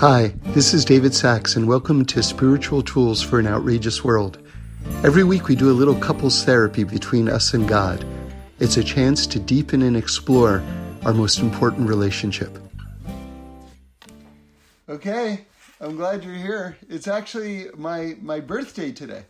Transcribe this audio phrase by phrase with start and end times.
[0.00, 4.38] Hi, this is David Sacks, and welcome to Spiritual Tools for an Outrageous World.
[5.04, 8.02] Every week we do a little couples therapy between us and God.
[8.60, 10.62] It's a chance to deepen and explore
[11.04, 12.58] our most important relationship.
[14.88, 15.44] Okay,
[15.82, 16.78] I'm glad you're here.
[16.88, 19.24] It's actually my my birthday today.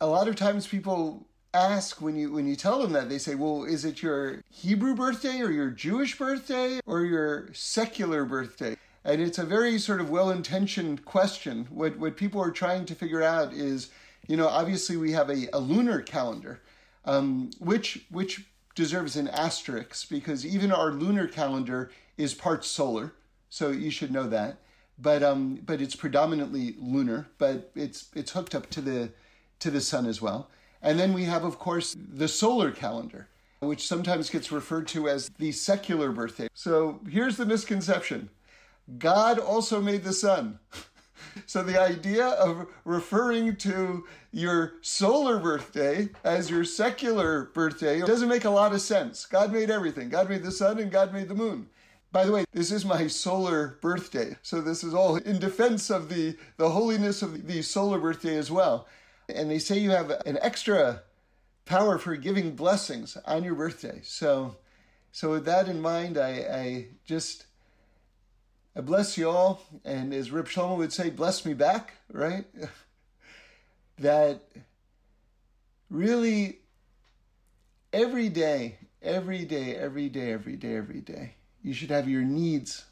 [0.00, 3.34] A lot of times people ask when you when you tell them that they say,
[3.34, 9.20] "Well, is it your Hebrew birthday or your Jewish birthday or your secular birthday?" And
[9.20, 11.66] it's a very sort of well-intentioned question.
[11.70, 13.90] What what people are trying to figure out is,
[14.26, 16.62] you know, obviously we have a, a lunar calendar,
[17.04, 23.12] um, which which deserves an asterisk because even our lunar calendar is part solar,
[23.50, 24.58] so you should know that.
[24.98, 29.10] But um, but it's predominantly lunar, but it's it's hooked up to the
[29.60, 30.48] to the sun as well.
[30.80, 33.28] And then we have, of course, the solar calendar,
[33.60, 36.48] which sometimes gets referred to as the secular birthday.
[36.52, 38.28] So here's the misconception
[38.98, 40.58] God also made the sun.
[41.46, 48.44] so the idea of referring to your solar birthday as your secular birthday doesn't make
[48.44, 49.26] a lot of sense.
[49.26, 50.08] God made everything.
[50.08, 51.68] God made the sun and God made the moon.
[52.12, 54.36] By the way, this is my solar birthday.
[54.42, 58.50] So this is all in defense of the, the holiness of the solar birthday as
[58.50, 58.86] well.
[59.28, 61.02] And they say you have an extra
[61.64, 64.00] power for giving blessings on your birthday.
[64.04, 64.56] So
[65.14, 67.46] so with that in mind, I, I just
[68.76, 72.44] I bless you all, and as Reb Shlomo would say, bless me back, right?
[73.98, 74.42] that
[75.90, 76.58] really
[77.92, 82.84] every day, every day, every day, every day, every day, you should have your needs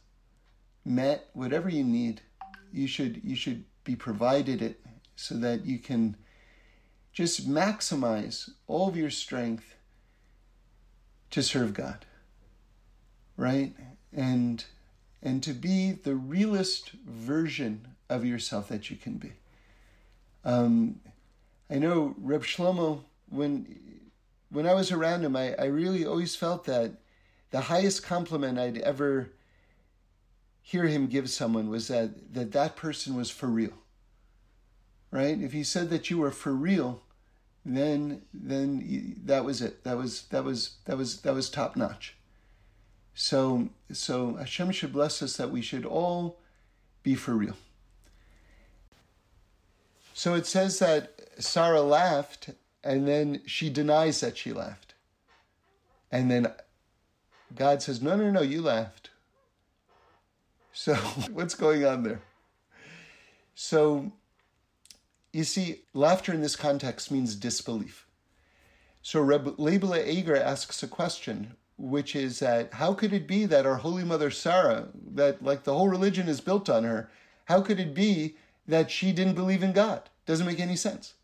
[0.84, 2.20] met, whatever you need.
[2.72, 4.80] You should you should be provided it
[5.16, 6.16] so that you can
[7.12, 9.74] just maximize all of your strength
[11.30, 12.06] to serve God.
[13.36, 13.74] Right?
[14.12, 14.64] And
[15.22, 19.32] and to be the realest version of yourself that you can be.
[20.44, 21.00] Um,
[21.70, 23.78] I know Reb Shlomo, when
[24.50, 26.92] when I was around him, I, I really always felt that
[27.50, 29.30] the highest compliment I'd ever
[30.60, 33.72] hear him give someone was that that, that person was for real.
[35.10, 35.40] Right?
[35.40, 37.02] If he said that you were for real,
[37.64, 39.84] then then that was it.
[39.84, 42.16] That was that was that was that was top notch.
[43.14, 46.38] So, so Hashem should bless us that we should all
[47.02, 47.56] be for real.
[50.14, 52.50] So it says that Sarah laughed
[52.84, 54.94] and then she denies that she laughed.
[56.10, 56.52] And then
[57.54, 59.10] God says, No, no, no, you laughed.
[60.72, 60.94] So
[61.32, 62.20] what's going on there?
[63.54, 64.12] So
[65.32, 68.06] you see, laughter in this context means disbelief.
[69.00, 73.66] So Reb Leibele Eger asks a question which is that how could it be that
[73.66, 77.10] our Holy Mother Sarah, that like the whole religion is built on her,
[77.46, 78.36] how could it be
[78.68, 80.08] that she didn't believe in God?
[80.24, 81.14] Doesn't make any sense.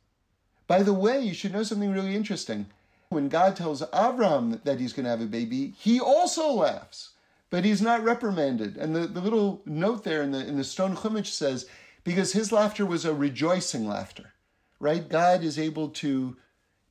[0.67, 2.67] By the way, you should know something really interesting.
[3.09, 7.11] When God tells Avram that he's going to have a baby, he also laughs,
[7.51, 8.77] but he's not reprimanded.
[8.77, 11.67] And the, the little note there in the, in the stone chumash says,
[12.03, 14.33] because his laughter was a rejoicing laughter,
[14.81, 15.09] right?
[15.09, 16.37] God is able to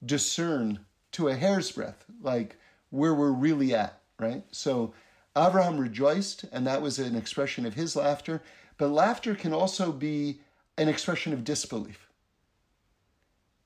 [0.06, 0.79] discern
[1.11, 2.56] to a hair's breadth, like,
[2.90, 4.44] where we're really at, right?
[4.52, 4.94] So
[5.38, 8.42] Abraham rejoiced, and that was an expression of his laughter.
[8.78, 10.40] But laughter can also be
[10.78, 12.08] an expression of disbelief.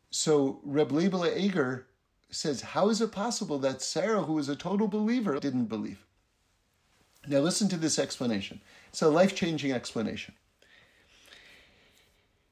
[0.10, 1.88] So Reb Leibele Eger
[2.30, 6.06] says, How is it possible that Sarah, who was a total believer, didn't believe?
[7.28, 8.62] Now listen to this explanation.
[8.90, 10.34] It's a life changing explanation.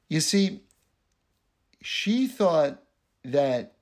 [0.08, 0.62] You see,
[1.82, 2.84] she thought
[3.24, 3.74] that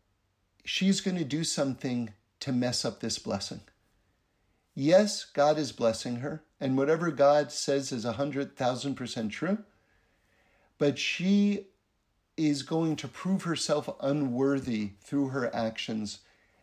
[0.64, 3.62] she's going to do something to mess up this blessing.
[4.76, 9.60] Yes, God is blessing her, and whatever God says is a hundred thousand percent true,
[10.78, 11.68] but she
[12.38, 16.20] is going to prove herself unworthy through her actions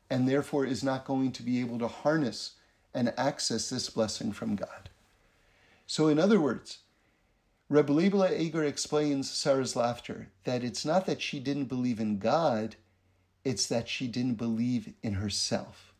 [0.08, 2.52] and therefore is not going to be able to harness
[2.94, 4.90] and access this blessing from God.
[5.86, 6.78] So, in other words,
[7.68, 12.76] Reb Leibele Eger explains Sarah's laughter that it's not that she didn't believe in God,
[13.44, 15.92] it's that she didn't believe in herself.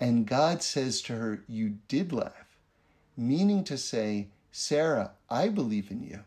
[0.00, 2.56] And God says to her, You did laugh,
[3.16, 6.24] meaning to say, Sarah, I believe in you.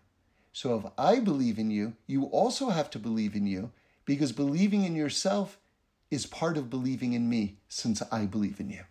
[0.53, 3.71] So if I believe in you, you also have to believe in you
[4.05, 5.57] because believing in yourself
[6.11, 8.83] is part of believing in me since I believe in you.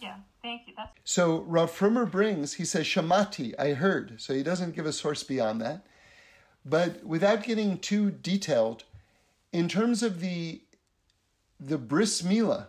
[0.00, 0.74] Yeah, thank you.
[0.74, 4.20] That's- so Rav Frommer brings, he says, Shamati, I heard.
[4.20, 5.84] So he doesn't give a source beyond that.
[6.64, 8.84] But without getting too detailed,
[9.54, 10.60] in terms of the
[11.60, 12.66] the bris milah,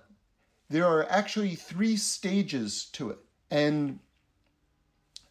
[0.70, 3.18] there are actually three stages to it,
[3.50, 4.00] and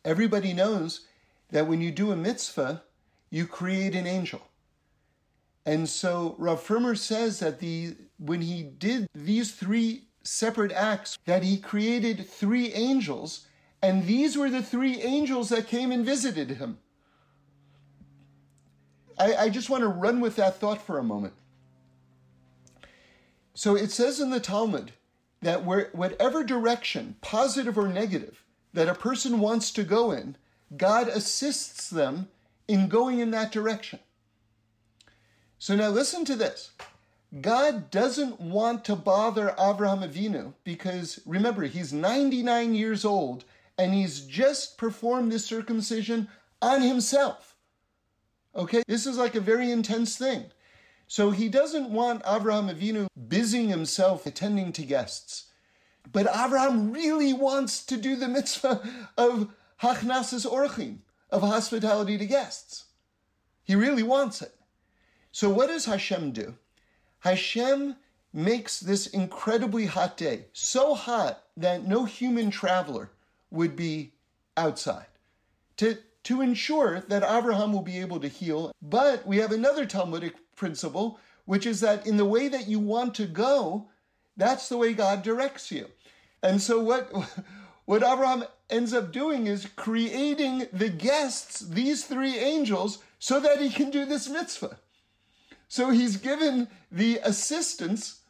[0.04, 1.06] everybody knows
[1.50, 2.82] that when you do a mitzvah,
[3.30, 4.42] you create an angel.
[5.64, 11.44] And so Rav Frommer says that the when he did these three separate acts, that
[11.44, 13.46] he created three angels,
[13.80, 16.78] and these were the three angels that came and visited him.
[19.16, 21.34] I, I just want to run with that thought for a moment.
[23.54, 24.92] So it says in the Talmud
[25.40, 28.42] that where, whatever direction, positive or negative,
[28.72, 30.36] that a person wants to go in,
[30.76, 32.28] God assists them
[32.66, 34.00] in going in that direction.
[35.58, 36.72] So now listen to this.
[37.40, 43.44] God doesn't want to bother Avraham Avinu because remember, he's 99 years old
[43.78, 46.28] and he's just performed this circumcision
[46.62, 47.56] on himself.
[48.54, 50.44] Okay, this is like a very intense thing.
[51.14, 55.44] So he doesn't want Avraham Avinu busying himself attending to guests.
[56.10, 58.82] But Avraham really wants to do the mitzvah
[59.16, 62.86] of hachnasas orchim, of hospitality to guests.
[63.62, 64.56] He really wants it.
[65.30, 66.56] So what does Hashem do?
[67.20, 67.94] Hashem
[68.32, 73.12] makes this incredibly hot day, so hot that no human traveler
[73.52, 74.14] would be
[74.56, 75.06] outside
[75.76, 78.72] to, to ensure that Abraham will be able to heal.
[78.82, 83.14] But we have another Talmudic principle, which is that in the way that you want
[83.16, 83.88] to go,
[84.36, 85.86] that's the way God directs you.
[86.42, 87.10] And so what,
[87.84, 93.70] what Abraham ends up doing is creating the guests, these three angels, so that he
[93.70, 94.78] can do this mitzvah.
[95.68, 98.20] So he's given the assistance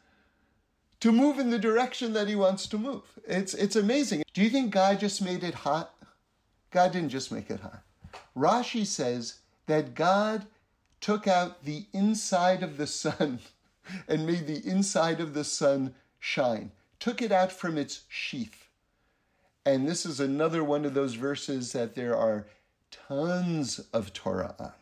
[1.00, 3.02] to move in the direction that he wants to move.
[3.26, 4.22] It's, it's amazing.
[4.32, 5.92] Do you think God just made it hot?
[6.70, 7.82] God didn't just make it hot.
[8.36, 10.46] Rashi says that God
[11.04, 13.38] took out the inside of the sun
[14.08, 18.68] and made the inside of the sun shine, took it out from its sheath.
[19.66, 22.46] And this is another one of those verses that there are
[22.90, 24.72] tons of Torah on.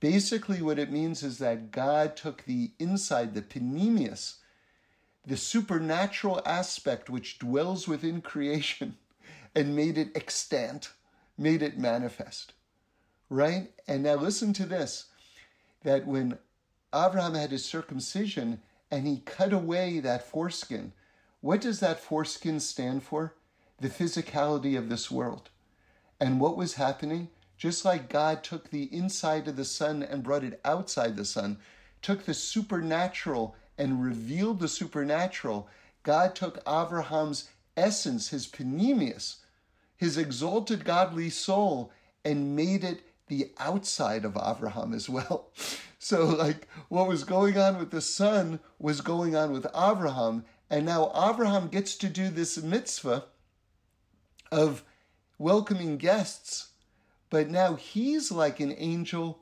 [0.00, 4.38] Basically, what it means is that God took the inside, the penimiyus,
[5.24, 8.96] the supernatural aspect which dwells within creation,
[9.54, 10.90] and made it extant,
[11.38, 12.52] made it manifest.
[13.30, 13.70] Right?
[13.86, 15.04] And now listen to this
[15.86, 16.36] that when
[16.92, 18.60] Abraham had his circumcision
[18.90, 20.92] and he cut away that foreskin,
[21.40, 23.34] what does that foreskin stand for?
[23.80, 25.48] The physicality of this world.
[26.18, 27.28] And what was happening?
[27.56, 31.58] Just like God took the inside of the sun and brought it outside the sun,
[32.02, 35.68] took the supernatural and revealed the supernatural,
[36.02, 39.36] God took Abraham's essence, his penimiyus,
[39.96, 41.92] his exalted godly soul,
[42.24, 45.50] and made it the outside of Abraham as well.
[45.98, 50.86] So, like, what was going on with the sun was going on with Abraham, and
[50.86, 53.24] now Abraham gets to do this mitzvah
[54.52, 54.84] of
[55.36, 56.68] welcoming guests
[57.30, 59.40] but now he's like an angel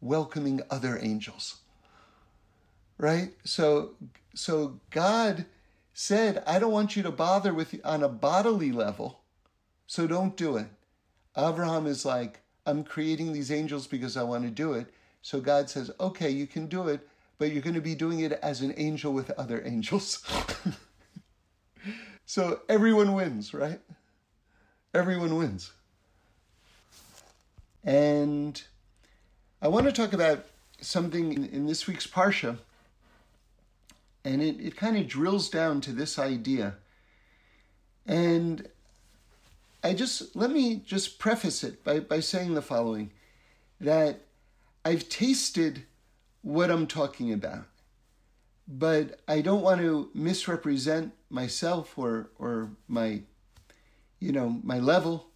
[0.00, 1.56] welcoming other angels.
[2.98, 3.32] Right?
[3.44, 3.96] So
[4.34, 5.46] so God
[5.94, 9.20] said, I don't want you to bother with on a bodily level,
[9.86, 10.68] so don't do it.
[11.36, 14.86] Abraham is like, I'm creating these angels because I want to do it.
[15.22, 17.06] So God says, okay, you can do it,
[17.38, 20.24] but you're going to be doing it as an angel with other angels.
[22.26, 23.80] so everyone wins, right?
[24.94, 25.72] Everyone wins.
[27.84, 28.62] And
[29.60, 30.44] I want to talk about
[30.80, 32.58] something in, in this week's Parsha,
[34.24, 36.74] and it, it kind of drills down to this idea.
[38.06, 38.68] And
[39.82, 43.12] I just, let me just preface it by, by saying the following
[43.80, 44.20] that
[44.84, 45.84] I've tasted
[46.42, 47.64] what I'm talking about,
[48.68, 53.22] but I don't want to misrepresent myself or, or my,
[54.20, 55.26] you know, my level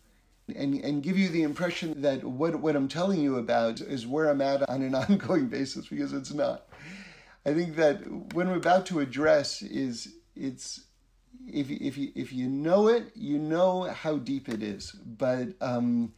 [0.55, 4.29] and, and give you the impression that what, what I'm telling you about is where
[4.31, 6.69] I'm at on an ongoing basis because it's not.
[7.45, 10.83] I think that what I'm about to address is it's
[11.47, 14.93] if if you if you know it, you know how deep it is.
[14.93, 16.13] But um,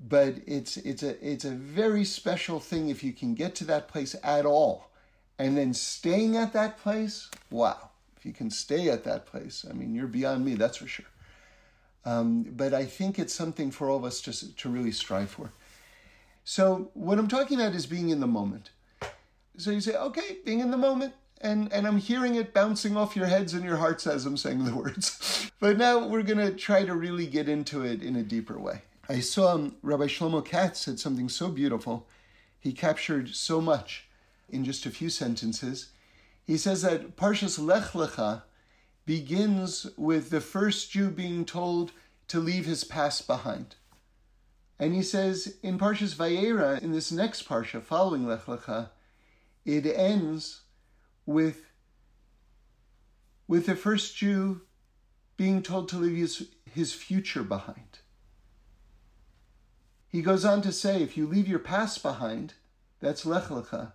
[0.00, 3.88] but it's it's a it's a very special thing if you can get to that
[3.88, 4.90] place at all,
[5.38, 7.30] and then staying at that place.
[7.50, 7.90] Wow!
[8.16, 10.54] If you can stay at that place, I mean, you're beyond me.
[10.54, 11.06] That's for sure.
[12.04, 15.52] Um, but I think it's something for all of us to, to really strive for.
[16.42, 18.70] So, what I'm talking about is being in the moment.
[19.58, 23.16] So, you say, okay, being in the moment, and, and I'm hearing it bouncing off
[23.16, 25.50] your heads and your hearts as I'm saying the words.
[25.60, 28.82] but now we're to try to really get into it in a deeper way.
[29.08, 32.06] I saw um, Rabbi Shlomo Katz said something so beautiful.
[32.60, 34.06] He captured so much
[34.48, 35.90] in just a few sentences.
[36.46, 38.42] He says that Parshas Lech Lecha
[39.06, 41.92] begins with the first Jew being told
[42.28, 43.76] to leave his past behind.
[44.78, 48.90] And he says in Parshas Vayera, in this next Parsha following Lech Lecha,
[49.64, 50.60] it ends
[51.28, 51.66] with,
[53.46, 54.62] with the first Jew
[55.36, 57.98] being told to leave his, his future behind.
[60.08, 62.54] He goes on to say, if you leave your past behind,
[63.00, 63.92] that's Lech Lecha,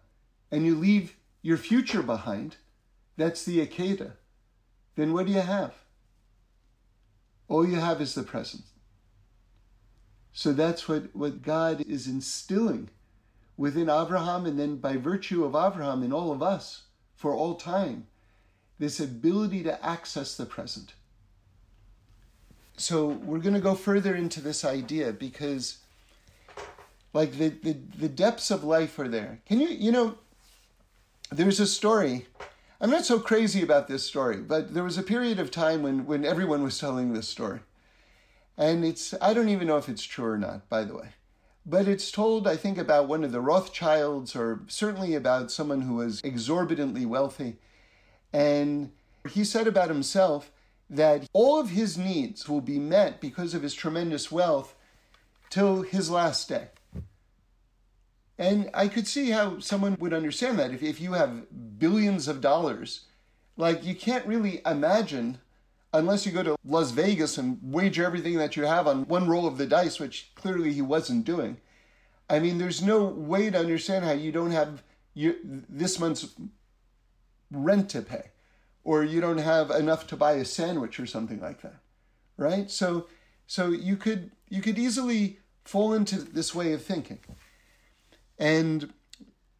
[0.51, 2.57] and you leave your future behind,
[3.17, 4.13] that's the Akedah,
[4.95, 5.73] then what do you have?
[7.47, 8.65] All you have is the present.
[10.33, 12.91] So that's what, what God is instilling
[13.57, 16.83] within Abraham and then by virtue of Abraham in all of us
[17.23, 18.05] for all time,
[18.79, 20.91] this ability to access the present.
[22.75, 25.77] So we're going to go further into this idea because
[27.13, 29.39] like the, the, the depths of life are there.
[29.45, 30.17] Can you, you know,
[31.31, 32.25] there's a story.
[32.81, 36.05] I'm not so crazy about this story, but there was a period of time when,
[36.05, 37.61] when everyone was telling this story.
[38.57, 41.07] And it's, I don't even know if it's true or not, by the way.
[41.65, 45.95] But it's told, I think, about one of the Rothschilds or certainly about someone who
[45.95, 47.57] was exorbitantly wealthy.
[48.33, 48.91] And
[49.29, 50.51] he said about himself
[50.89, 54.75] that all of his needs will be met because of his tremendous wealth
[55.49, 56.67] till his last day.
[58.37, 60.71] And I could see how someone would understand that.
[60.71, 63.05] If, if you have billions of dollars,
[63.55, 65.39] like you can't really imagine,
[65.93, 69.45] unless you go to Las Vegas and wager everything that you have on one roll
[69.45, 71.57] of the dice, which clearly he wasn't doing.
[72.29, 74.81] I mean, there's no way to understand how you don't have
[75.13, 76.33] your, this month's
[77.51, 78.31] rent to pay,
[78.83, 81.75] or you don't have enough to buy a sandwich or something like that,
[82.37, 82.71] right?
[82.71, 83.07] So,
[83.45, 87.19] so you could you could easily fall into this way of thinking.
[88.39, 88.93] And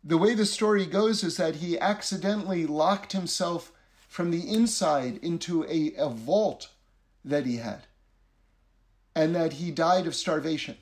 [0.04, 3.72] the way the story goes is that he accidentally locked himself
[4.14, 6.70] from the inside into a, a vault
[7.26, 7.88] that he had,
[9.16, 10.78] and that he died of starvation,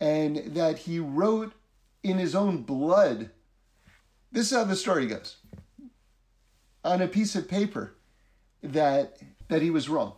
[0.00, 1.52] and that he wrote
[2.02, 3.28] in his own blood.
[4.32, 5.36] This is how the story goes
[6.82, 7.92] on a piece of paper
[8.62, 10.14] that that he was wrong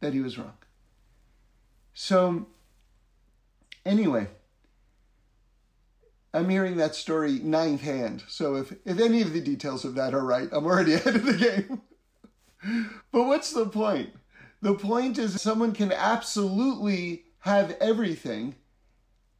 [0.00, 0.58] that he was wrong
[1.94, 2.46] so
[3.84, 4.26] anyway
[6.36, 8.22] I'm hearing that story ninth hand.
[8.28, 11.24] So if, if any of the details of that are right, I'm already ahead of
[11.24, 11.80] the game.
[13.10, 14.10] but what's the point?
[14.60, 18.56] The point is someone can absolutely have everything,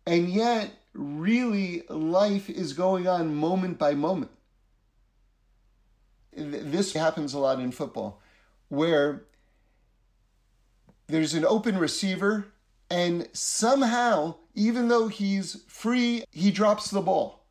[0.06, 4.30] and yet really life is going on moment by moment.
[6.32, 8.22] This happens a lot in football,
[8.68, 9.24] where
[11.08, 12.46] there's an open receiver,
[12.88, 17.46] and somehow even though he's free, he drops the ball.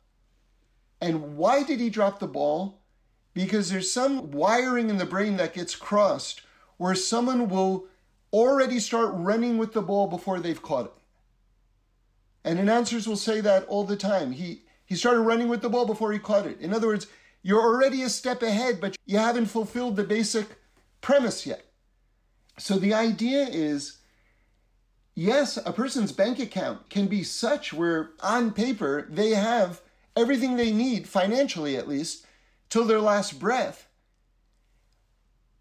[1.00, 2.82] And why did he drop the ball?
[3.32, 6.42] Because there's some wiring in the brain that gets crossed
[6.78, 7.86] where someone will
[8.32, 10.92] already start running with the ball before they've caught it.
[12.44, 14.32] And announcers will say that all the time.
[14.32, 16.60] He he started running with the ball before he caught it.
[16.60, 17.08] In other words,
[17.42, 20.46] you're already a step ahead, but you haven't fulfilled the basic
[21.00, 21.64] premise yet.
[22.58, 23.98] So the idea is
[25.16, 29.80] yes, a person's bank account can be such where on paper they have
[30.14, 32.24] everything they need, financially at least,
[32.68, 33.88] till their last breath.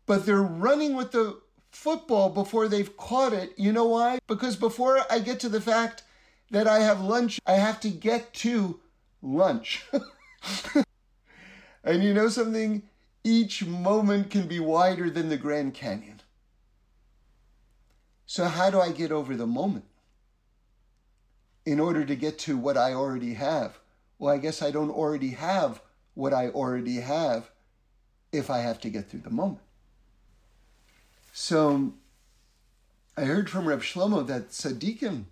[0.06, 1.40] But they're running with the
[1.72, 3.54] football before they've caught it.
[3.58, 4.20] You know why?
[4.28, 6.04] Because before I get to the fact
[6.52, 8.80] that I have lunch, I have to get to
[9.22, 9.84] lunch.
[11.84, 12.84] and you know something?
[13.24, 16.15] Each moment can be wider than the Grand Canyon.
[18.26, 19.86] So, how do I get over the moment
[21.66, 23.78] in order to get to what I already have?
[24.18, 25.82] Well, I guess I don't already have
[26.16, 27.52] what I already have
[28.32, 29.62] if I have to get through the moment.
[31.34, 31.94] So,
[33.16, 35.26] I heard from Reb Shlomo that tzaddikim,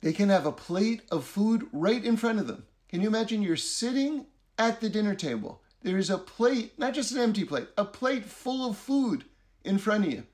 [0.00, 2.64] they can have a plate of food right in front of them.
[2.88, 4.26] Can you imagine you're sitting
[4.58, 5.62] at the dinner table?
[5.82, 9.24] There is a plate, not just an empty plate, a plate full of food
[9.62, 10.24] in front of you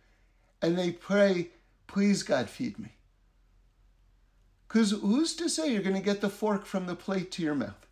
[0.63, 1.51] and they pray,
[1.87, 2.93] Please, God, feed me.
[4.69, 7.57] Because who's to say you're going to get the fork from the plate to your
[7.57, 7.89] mouth?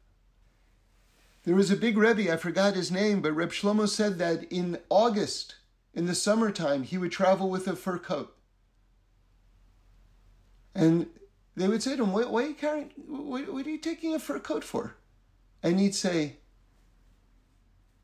[1.43, 4.79] There was a big Rebbe, I forgot his name, but Reb Shlomo said that in
[4.89, 5.57] August,
[5.95, 8.37] in the summertime, he would travel with a fur coat.
[10.75, 11.09] And
[11.57, 14.15] they would say to him, Why, why are you carrying, what, what are you taking
[14.15, 14.95] a fur coat for?
[15.61, 16.37] And he'd say,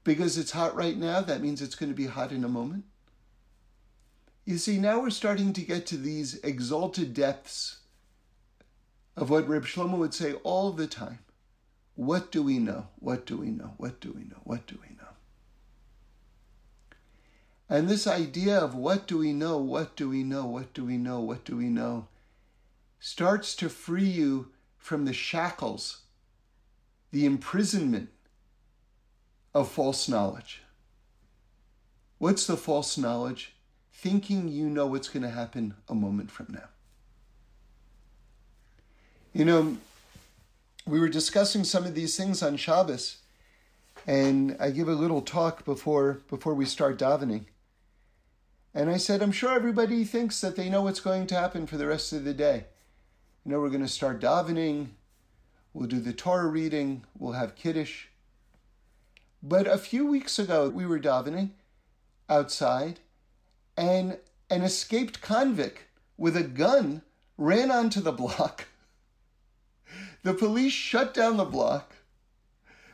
[0.02, 2.84] Because it's hot right now, that means it's going to be hot in a moment.
[4.44, 7.78] You see, now we're starting to get to these exalted depths
[9.16, 11.20] of what Reb Shlomo would say all the time.
[11.94, 12.88] What do we know?
[12.98, 13.74] What do we know?
[13.78, 14.40] What do we know?
[14.44, 15.04] What do we know?
[17.68, 20.98] And this idea of what do we know, what do we know, what do we
[20.98, 22.08] know, what do we know,
[22.98, 26.02] starts to free you from the shackles,
[27.10, 28.10] the imprisonment
[29.54, 30.62] of false knowledge.
[32.18, 33.53] What's the false knowledge?
[33.94, 36.68] Thinking you know what's going to happen a moment from now.
[39.32, 39.78] You know,
[40.86, 43.16] we were discussing some of these things on Shabbos,
[44.06, 47.46] and I give a little talk before before we start davening.
[48.74, 51.76] And I said, I'm sure everybody thinks that they know what's going to happen for
[51.76, 52.66] the rest of the day.
[53.44, 54.88] You know, we're going to start davening,
[55.72, 58.06] we'll do the Torah reading, we'll have Kiddush.
[59.42, 61.50] But a few weeks ago, we were davening
[62.28, 63.00] outside,
[63.76, 64.18] and
[64.50, 65.82] an escaped convict
[66.16, 67.02] with a gun
[67.36, 68.66] ran onto the block.
[70.22, 71.94] The police shut down the block.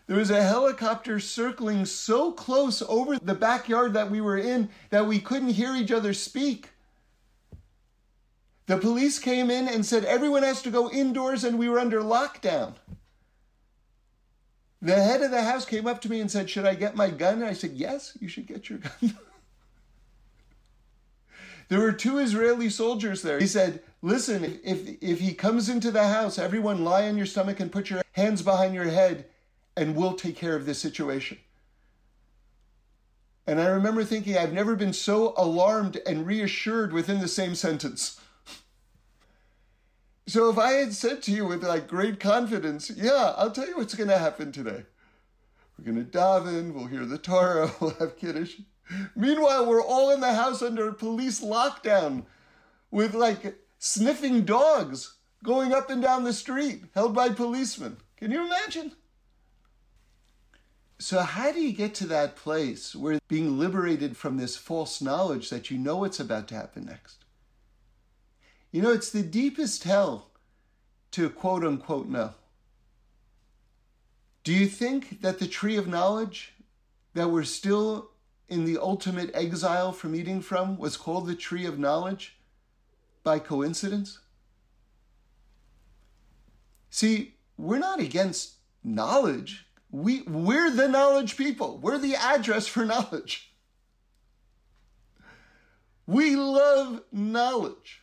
[0.06, 5.06] There was a helicopter circling so close over the backyard that we were in that
[5.06, 6.70] we couldn't hear each other speak.
[8.66, 12.00] The police came in and said everyone has to go indoors and we were under
[12.00, 12.74] lockdown.
[14.82, 17.10] The head of the house came up to me and said, Should I get my
[17.10, 17.34] gun?
[17.34, 19.16] And I said, Yes, you should get your gun.
[21.70, 23.38] there were two Israeli soldiers there.
[23.38, 27.60] He said, Listen, if, if he comes into the house, everyone lie on your stomach
[27.60, 29.26] and put your hands behind your head
[29.76, 31.38] and we'll take care of this situation.
[33.46, 38.20] And I remember thinking, I've never been so alarmed and reassured within the same sentence.
[40.26, 43.76] So if I had said to you with like great confidence, yeah, I'll tell you
[43.76, 44.84] what's going to happen today.
[45.76, 48.60] We're going to daven, we'll hear the Torah, we'll have Kiddush.
[49.14, 52.24] Meanwhile, we're all in the house under police lockdown
[52.90, 57.96] with like sniffing dogs going up and down the street held by policemen.
[58.16, 58.92] Can you imagine?
[60.98, 65.48] So, how do you get to that place where being liberated from this false knowledge
[65.48, 67.24] that you know what's about to happen next?
[68.70, 70.30] You know, it's the deepest hell
[71.12, 72.34] to quote unquote know.
[74.44, 76.52] Do you think that the tree of knowledge
[77.14, 78.10] that we're still
[78.50, 82.36] in the ultimate exile from eating from was called the tree of knowledge
[83.22, 84.18] by coincidence?
[86.90, 91.78] See, we're not against knowledge we, we're the knowledge people.
[91.78, 93.52] We're the address for knowledge.
[96.06, 98.02] We love knowledge.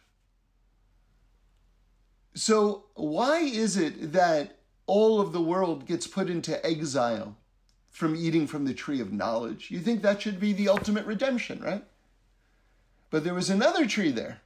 [2.34, 7.36] So, why is it that all of the world gets put into exile
[7.98, 9.72] from eating from the tree of knowledge?
[9.72, 11.84] You think that should be the ultimate redemption, right?
[13.10, 14.42] But there was another tree there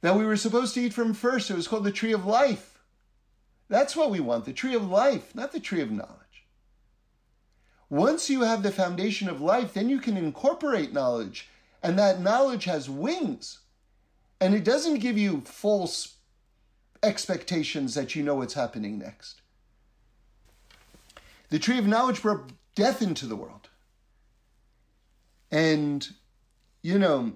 [0.00, 1.50] that we were supposed to eat from first.
[1.50, 2.78] It was called the tree of life.
[3.68, 6.46] That's what we want the tree of life, not the tree of knowledge.
[7.90, 11.50] Once you have the foundation of life, then you can incorporate knowledge,
[11.82, 13.58] and that knowledge has wings.
[14.40, 16.14] And it doesn't give you false
[17.02, 19.42] expectations that you know what's happening next.
[21.54, 23.68] The tree of knowledge brought death into the world.
[25.52, 26.04] And,
[26.82, 27.34] you know,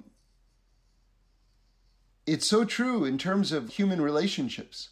[2.27, 4.89] it's so true in terms of human relationships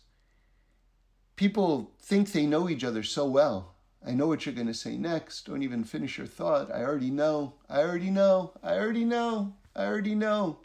[1.34, 3.74] people think they know each other so well.
[4.06, 5.46] I know what you're going to say next.
[5.46, 6.72] Don't even finish your thought.
[6.72, 7.54] I already know.
[7.68, 8.52] I already know.
[8.62, 9.54] I already know.
[9.74, 10.58] I already know.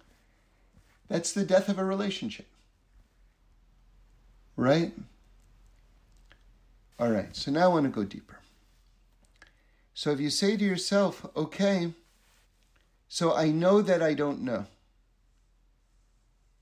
[1.08, 2.46] That's the death of a relationship.
[4.56, 4.94] Right?
[7.00, 8.38] All right, so now I want to go deeper.
[9.94, 11.94] So if you say to yourself, okay,
[13.10, 14.66] so I know that I don't know.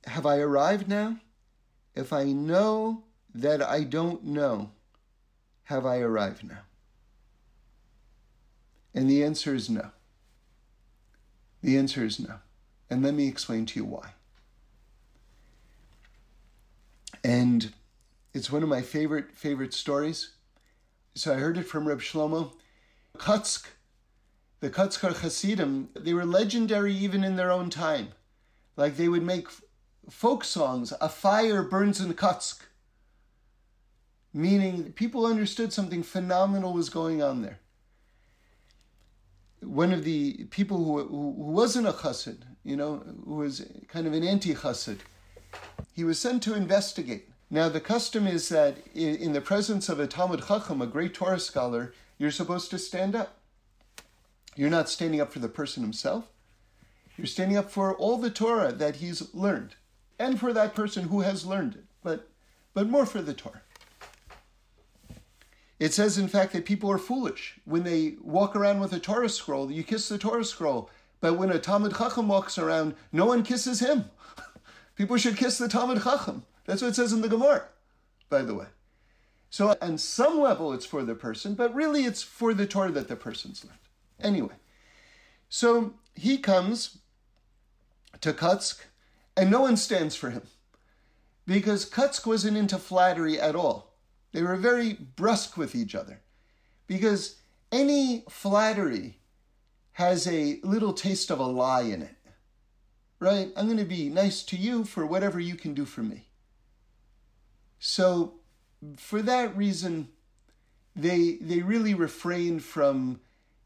[0.05, 1.17] Have I arrived now?
[1.95, 4.71] If I know that I don't know,
[5.65, 6.61] have I arrived now?
[8.93, 9.91] And the answer is no.
[11.61, 12.35] The answer is no.
[12.89, 14.13] And let me explain to you why.
[17.23, 17.73] And
[18.33, 20.31] it's one of my favorite favorite stories.
[21.15, 22.53] So I heard it from Reb Shlomo.
[23.17, 23.67] Kotsk,
[24.59, 28.09] the Kotzker Hasidim, they were legendary even in their own time.
[28.75, 29.47] Like they would make
[30.09, 32.61] folk songs, A Fire Burns in Kotsk
[34.33, 37.59] meaning people understood something phenomenal was going on there.
[39.61, 44.13] One of the people who, who wasn't a chassid, you know, who was kind of
[44.13, 44.99] an anti chassid,
[45.93, 47.29] he was sent to investigate.
[47.49, 51.39] Now, the custom is that in the presence of a Talmud Chacham, a great Torah
[51.39, 53.39] scholar, you're supposed to stand up.
[54.55, 56.27] You're not standing up for the person himself.
[57.17, 59.75] You're standing up for all the Torah that he's learned,
[60.19, 62.29] and for that person who has learned it, but,
[62.73, 63.61] but more for the Torah.
[65.79, 69.29] It says, in fact, that people are foolish when they walk around with a Torah
[69.29, 69.71] scroll.
[69.71, 70.89] You kiss the Torah scroll,
[71.21, 74.05] But when a Talmud Chacham walks around, no one kisses him.
[74.95, 76.43] People should kiss the Talmud Chacham.
[76.65, 77.63] That's what it says in the Gemara,
[78.29, 78.65] by the way.
[79.49, 83.07] So on some level, it's for the person, but really it's for the Torah that
[83.07, 83.79] the person's learned.
[84.19, 84.55] Anyway,
[85.47, 86.99] so he comes
[88.21, 88.85] to Kutsk,
[89.35, 90.43] and no one stands for him
[91.47, 93.95] because Kutsk wasn't into flattery at all.
[94.33, 96.21] They were very brusque with each other
[96.85, 97.37] because
[97.71, 99.17] any flattery
[99.93, 102.15] has a little taste of a lie in it.
[103.19, 103.51] Right?
[103.57, 106.27] I'm going to be nice to you for whatever you can do for me.
[107.79, 108.38] So,
[108.97, 110.09] for that reason,
[110.95, 113.19] they they really refrained from,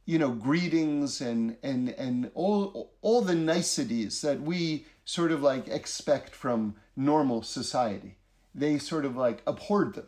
[0.05, 5.67] you know, greetings and and and all all the niceties that we sort of like
[5.67, 8.15] expect from normal society.
[8.55, 10.07] They sort of like abhorred them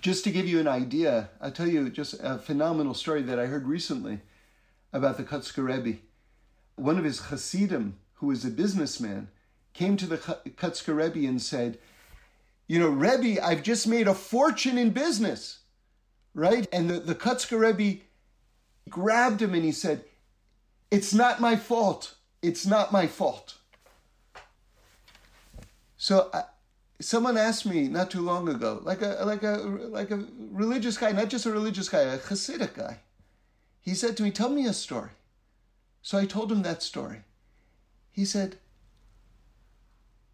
[0.00, 3.46] just to give you an idea, I'll tell you just a phenomenal story that I
[3.46, 4.20] heard recently
[4.92, 5.98] about the Kotzker Rebbe.
[6.76, 9.28] One of his Hasidim, who was a businessman,
[9.74, 11.78] came to the Kotzker Rebbe and said,
[12.68, 15.60] You know, Rebbe, I've just made a fortune in business,
[16.34, 16.68] right?
[16.70, 18.02] And the, the Kotzker Rebbe
[18.90, 20.04] grabbed him and he said,
[20.90, 22.14] It's not my fault.
[22.42, 23.54] It's not my fault.
[25.96, 26.42] So I,
[27.00, 29.56] someone asked me not too long ago, like a like a
[29.90, 32.98] like a religious guy, not just a religious guy, a Hasidic guy.
[33.80, 35.10] He said to me, "Tell me a story."
[36.02, 37.22] So I told him that story.
[38.12, 38.58] He said,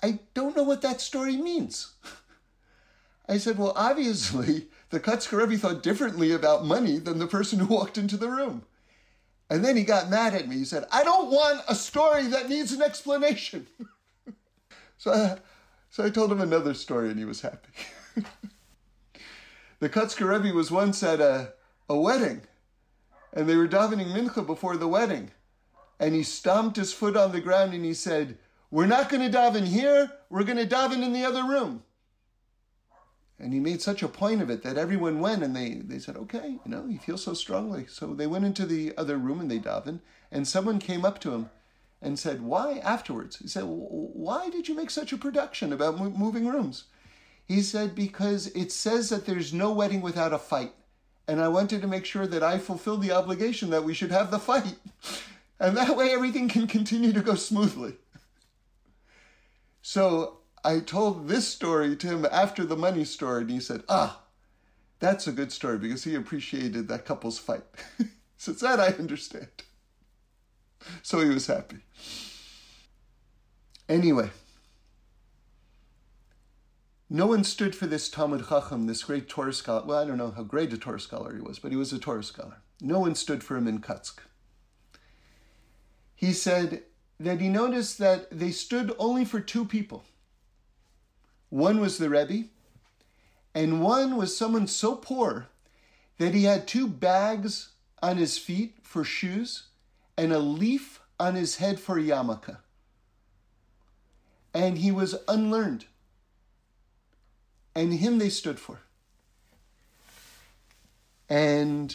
[0.02, 1.94] "I don't know what that story means."
[3.28, 7.98] I said, "Well, obviously, the Kotzker thought differently about money than the person who walked
[7.98, 8.64] into the room."
[9.50, 10.56] And then he got mad at me.
[10.56, 13.66] He said, "I don't want a story that needs an explanation."
[14.98, 15.12] so.
[15.12, 15.38] I,
[15.94, 17.68] so I told him another story and he was happy.
[19.78, 21.52] the Kotzker was once at a,
[21.88, 22.40] a wedding
[23.32, 25.30] and they were davening mincha before the wedding.
[26.00, 28.38] And he stomped his foot on the ground and he said,
[28.72, 31.83] We're not going to daven here, we're going to daven in the other room.
[33.44, 36.16] And he made such a point of it that everyone went and they, they said,
[36.16, 37.84] Okay, you know, he feels so strongly.
[37.86, 40.00] So they went into the other room and they davened.
[40.32, 41.50] And someone came up to him
[42.00, 43.36] and said, Why afterwards?
[43.36, 46.84] He said, Why did you make such a production about moving rooms?
[47.44, 50.72] He said, Because it says that there's no wedding without a fight.
[51.28, 54.30] And I wanted to make sure that I fulfilled the obligation that we should have
[54.30, 54.76] the fight.
[55.60, 57.96] And that way everything can continue to go smoothly.
[59.82, 64.22] So I told this story to him after the money story, and he said, Ah,
[64.98, 67.64] that's a good story because he appreciated that couple's fight.
[68.38, 69.48] so that I understand.
[71.02, 71.78] so he was happy.
[73.88, 74.30] Anyway,
[77.10, 79.84] no one stood for this Talmud Chacham, this great Torah scholar.
[79.84, 81.98] Well, I don't know how great a Torah scholar he was, but he was a
[81.98, 82.62] Torah scholar.
[82.80, 84.20] No one stood for him in Kutsk.
[86.14, 86.84] He said
[87.20, 90.04] that he noticed that they stood only for two people.
[91.54, 92.48] One was the Rebbe,
[93.54, 95.46] and one was someone so poor
[96.18, 97.68] that he had two bags
[98.02, 99.68] on his feet for shoes
[100.18, 102.56] and a leaf on his head for yarmulke.
[104.52, 105.84] And he was unlearned.
[107.72, 108.80] And him they stood for.
[111.28, 111.94] And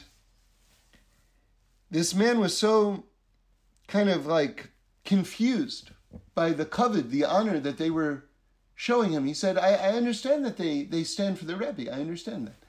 [1.92, 3.04] this man was so
[3.90, 4.70] kind of like
[5.04, 5.92] confused
[6.34, 8.24] by the kavod, the honor that they were
[8.80, 9.26] showing him.
[9.26, 11.94] He said, I, I understand that they, they stand for the Rebbe.
[11.94, 12.64] I understand that.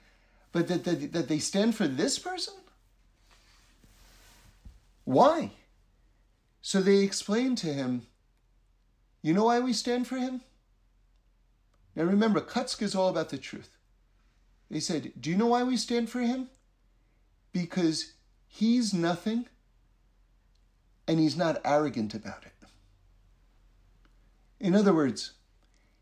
[0.51, 2.55] But that, that, that they stand for this person?
[5.05, 5.53] Why?
[6.63, 8.09] So they explained to him,
[9.23, 10.41] You know why we stand for him?
[11.95, 13.71] Now remember, Kutsk is all about the truth.
[14.69, 16.49] They said, Do you know why we stand for him?
[17.53, 18.15] Because
[18.49, 19.47] he's nothing
[21.07, 22.69] and he's not arrogant about it.
[24.59, 25.35] In other words,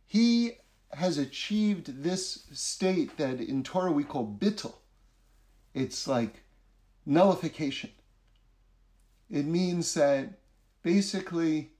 [0.08, 0.52] he
[0.94, 4.74] has achieved this state that in Torah we call bittul.
[5.74, 6.42] It's like
[7.04, 7.90] nullification.
[9.30, 10.30] It means that
[10.82, 11.72] basically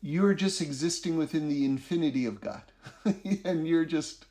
[0.00, 2.62] you're just existing within the infinity of God.
[3.44, 4.24] and you're just,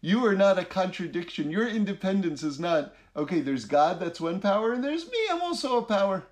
[0.00, 1.52] you are not a contradiction.
[1.52, 5.78] Your independence is not, okay, there's God, that's one power, and there's me, I'm also
[5.78, 6.26] a power.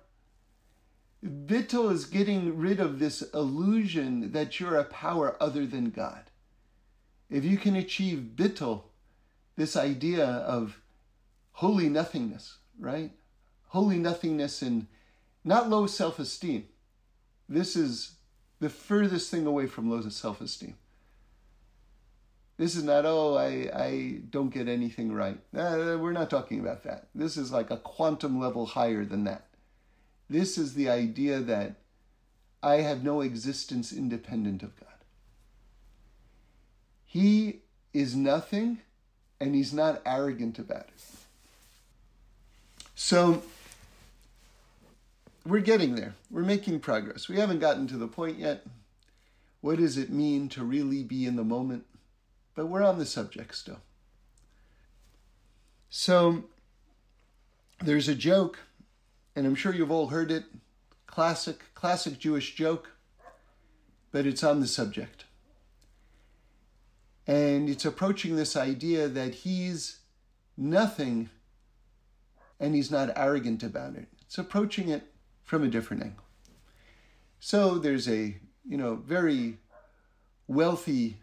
[1.25, 6.29] Bittul is getting rid of this illusion that you're a power other than God.
[7.29, 8.83] If you can achieve bittul,
[9.55, 10.79] this idea of
[11.53, 13.11] holy nothingness, right?
[13.75, 14.87] holy nothingness and
[15.43, 16.65] not low self esteem.
[17.49, 18.15] This is
[18.61, 20.75] the furthest thing away from low self esteem.
[22.57, 25.37] This is not, oh, I, I don't get anything right.
[25.53, 27.09] Uh, we're not talking about that.
[27.13, 29.44] This is like a quantum level higher than that.
[30.29, 31.75] This is the idea that
[32.63, 34.89] I have no existence independent of God.
[37.05, 37.59] He
[37.93, 38.79] is nothing
[39.39, 41.03] and he's not arrogant about it.
[42.95, 43.43] So
[45.45, 46.15] we're getting there.
[46.31, 47.29] We're making progress.
[47.29, 48.65] We haven't gotten to the point yet.
[49.61, 51.85] What does it mean to really be in the moment?
[52.55, 53.79] But we're on the subject still.
[55.89, 56.45] So
[57.81, 58.59] there's a joke,
[59.35, 60.45] and I'm sure you've all heard it.
[61.07, 62.91] Classic, classic Jewish joke,
[64.11, 65.25] but it's on the subject.
[67.27, 69.99] And it's approaching this idea that he's
[70.57, 71.29] nothing
[72.59, 74.07] and he's not arrogant about it.
[74.21, 75.03] It's approaching it
[75.43, 76.23] from a different angle.
[77.39, 79.57] So there's a, you know, very
[80.47, 81.17] wealthy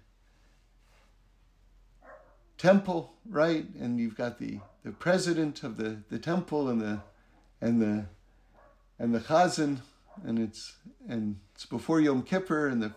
[2.58, 3.66] temple, right?
[3.80, 7.00] And you've got the, the president of the, the temple and the
[7.62, 8.04] and the
[8.98, 9.78] and the chazan,
[10.24, 10.74] and it's
[11.08, 12.92] and it's before Yom Kippur, and the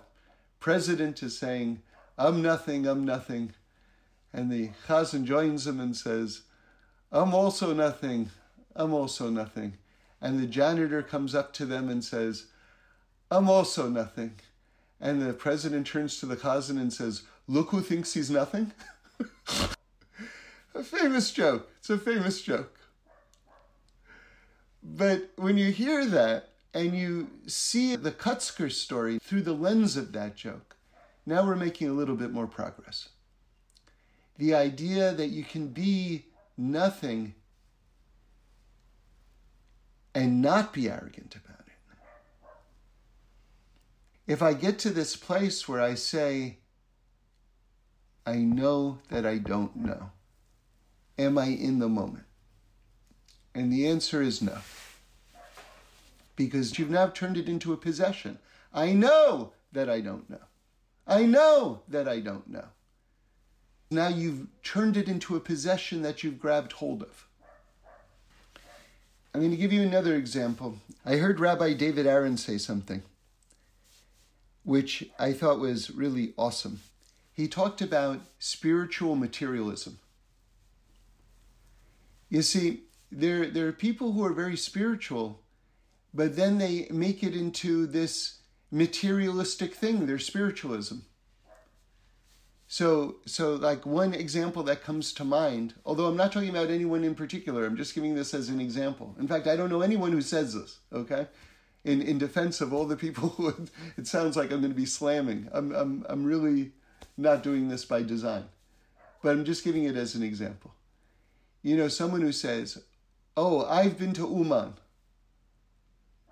[0.59, 1.81] president is saying,
[2.17, 3.53] "I'm nothing, I'm nothing,"
[4.33, 6.41] and the chazan joins him and says,
[7.11, 8.31] "I'm also nothing,
[8.75, 9.77] I'm also nothing,"
[10.19, 12.47] and the janitor comes up to them and says,
[13.29, 14.39] "I'm also nothing,"
[14.99, 18.71] and the president turns to the chazan and says, "Look who thinks he's nothing."
[20.73, 21.69] a famous joke.
[21.77, 22.74] It's a famous joke.
[24.87, 30.11] But when you hear that and you see the Kutzker story through the lens of
[30.11, 30.75] that joke,
[31.25, 33.09] now we're making a little bit more progress.
[34.37, 37.33] The idea that you can be nothing
[40.13, 41.73] and not be arrogant about it.
[44.27, 46.59] If I get to this place where I say,
[48.25, 50.11] I know that I don't know,
[51.17, 52.25] am I in the moment?
[53.55, 54.57] And the answer is no.
[56.35, 58.37] Because you've now turned it into a possession.
[58.73, 60.43] I know that I don't know.
[61.07, 62.65] I know that I don't know.
[63.89, 67.27] Now you've turned it into a possession that you've grabbed hold of.
[69.33, 70.77] I'm going to give you another example.
[71.05, 73.03] I heard Rabbi David Aaron say something
[74.65, 76.81] which I thought was really awesome.
[77.31, 79.99] He talked about spiritual materialism.
[82.29, 82.81] You see,
[83.15, 85.41] there, there are people who are very spiritual,
[86.13, 88.39] but then they make it into this
[88.71, 90.97] materialistic thing, their spiritualism.
[92.67, 97.05] So, so like one example that comes to mind, although I'm not talking about anyone
[97.05, 99.15] in particular, I'm just giving this as an example.
[99.17, 101.27] In fact, I don't know anyone who says this, okay?
[101.85, 103.53] In, in defense of all the people who
[103.97, 105.47] it sounds like I'm going to be slamming.
[105.53, 106.71] I'm, I'm, I'm really
[107.15, 108.45] not doing this by design,
[109.23, 110.73] but I'm just giving it as an example.
[111.61, 112.83] You know, someone who says,
[113.37, 114.75] Oh, I've been to Uman,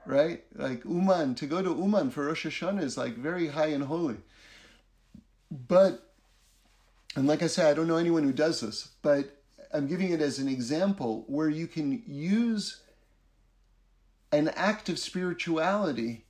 [0.06, 0.44] right?
[0.56, 4.18] Like Uman, to go to Uman for Rosh Hashanah is like very high and holy.
[5.52, 6.13] But
[7.16, 10.22] and like I said, I don't know anyone who does this, but I'm giving it
[10.22, 12.82] as an example where you can use
[14.32, 16.26] an act of spirituality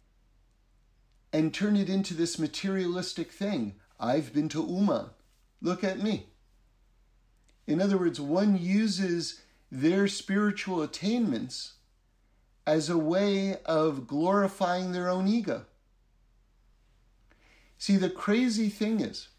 [1.31, 3.75] and turn it into this materialistic thing.
[3.99, 5.09] I've been to Uman.
[5.61, 6.27] Look at me.
[7.65, 9.42] In other words, one uses
[9.73, 11.73] their spiritual attainments
[12.67, 15.65] as a way of glorifying their own ego.
[17.79, 19.29] See, the crazy thing is,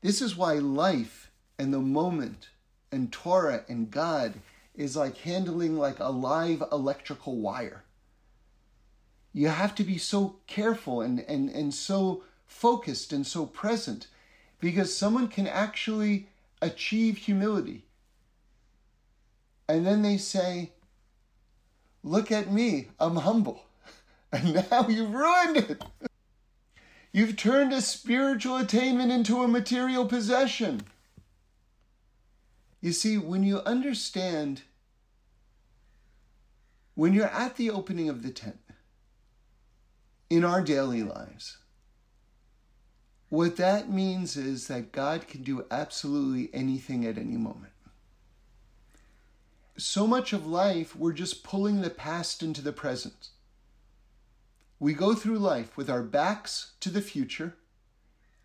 [0.00, 2.50] this is why life and the moment
[2.92, 4.34] and Torah and God
[4.76, 7.82] is like handling like a live electrical wire.
[9.32, 14.06] You have to be so careful and, and, and so focused and so present
[14.60, 16.28] because someone can actually
[16.60, 17.86] achieve humility.
[19.72, 20.72] And then they say,
[22.02, 23.64] Look at me, I'm humble.
[24.34, 25.84] And now you've ruined it.
[27.12, 30.84] You've turned a spiritual attainment into a material possession.
[32.80, 34.62] You see, when you understand,
[36.94, 38.60] when you're at the opening of the tent
[40.30, 41.58] in our daily lives,
[43.28, 47.72] what that means is that God can do absolutely anything at any moment.
[49.76, 53.28] So much of life, we're just pulling the past into the present.
[54.78, 57.56] We go through life with our backs to the future,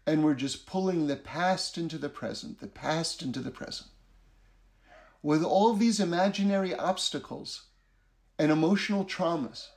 [0.06, 3.90] and we're just pulling the past into the present, the past into the present.
[5.22, 7.64] With all these imaginary obstacles
[8.40, 9.68] and emotional traumas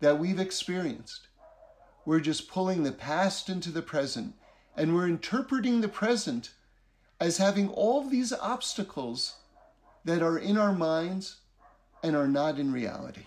[0.00, 1.28] that we've experienced,
[2.06, 4.34] we're just pulling the past into the present
[4.76, 6.52] And we're interpreting the present
[7.20, 9.36] as having all these obstacles
[10.04, 11.36] that are in our minds
[12.02, 13.26] and are not in reality.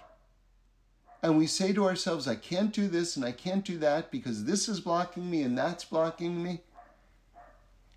[1.23, 4.45] And we say to ourselves, I can't do this and I can't do that because
[4.45, 6.61] this is blocking me and that's blocking me.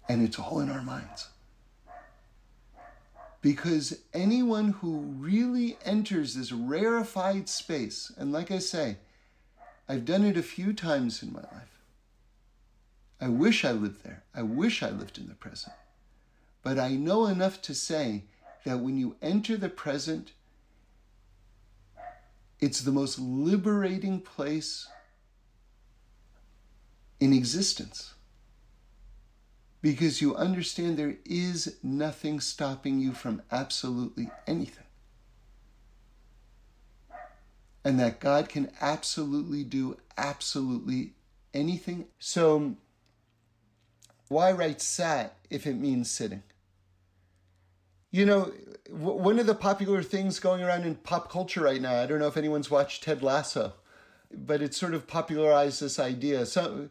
[0.08, 1.28] And it's all in our minds.
[3.42, 8.96] Because anyone who really enters this rarefied space, and like I say,
[9.88, 11.78] I've done it a few times in my life.
[13.20, 14.24] I wish I lived there.
[14.34, 15.74] I wish I lived in the present.
[16.62, 18.24] But I know enough to say
[18.64, 20.32] that when you enter the present,
[22.60, 24.86] it's the most liberating place
[27.18, 28.14] in existence
[29.82, 34.84] because you understand there is nothing stopping you from absolutely anything.
[37.82, 41.14] And that God can absolutely do absolutely
[41.54, 42.06] anything.
[42.18, 42.76] So,
[44.28, 46.42] why write sat if it means sitting?
[48.10, 48.52] You know,
[48.90, 52.26] one of the popular things going around in pop culture right now, I don't know
[52.26, 53.74] if anyone's watched Ted Lasso,
[54.32, 56.44] but it sort of popularized this idea.
[56.46, 56.88] So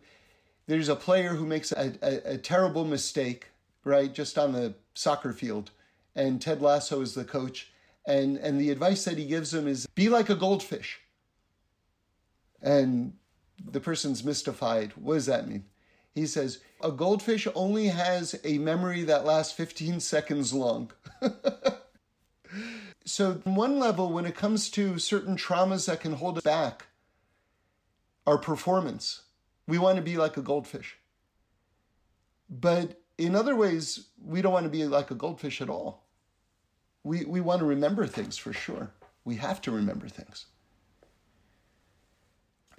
[0.68, 3.48] there's a player who makes a, a, a terrible mistake,
[3.84, 5.72] right, just on the soccer field,
[6.16, 7.72] and Ted Lasso is the coach,
[8.06, 11.02] and and the advice that he gives him is be like a goldfish.
[12.62, 13.14] And
[13.64, 14.94] the person's mystified.
[14.96, 15.66] What does that mean?
[16.20, 20.92] He says, a goldfish only has a memory that lasts 15 seconds long.
[23.06, 26.88] so, on one level, when it comes to certain traumas that can hold us back,
[28.28, 29.22] our performance,
[29.66, 30.98] we want to be like a goldfish.
[32.50, 36.04] But in other ways, we don't want to be like a goldfish at all.
[37.06, 38.92] We, we want to remember things for sure.
[39.24, 40.48] We have to remember things.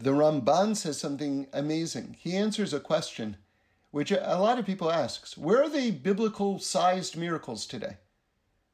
[0.02, 2.16] The Ramban says something amazing.
[2.18, 3.36] He answers a question
[3.90, 7.98] which a lot of people ask Where are the biblical sized miracles today?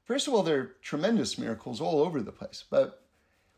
[0.04, 3.02] First of all, there are tremendous miracles all over the place, but